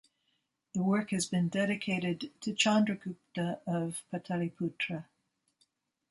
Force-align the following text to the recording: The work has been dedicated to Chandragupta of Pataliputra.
The 0.73 0.81
work 0.81 1.11
has 1.11 1.27
been 1.27 1.47
dedicated 1.47 2.31
to 2.41 2.53
Chandragupta 2.55 3.59
of 3.67 4.01
Pataliputra. 4.11 5.05